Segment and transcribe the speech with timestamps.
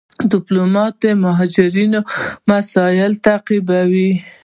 [0.31, 1.99] ډيپلومات د مهاجرو
[2.49, 4.11] مسایل تعقیبوي.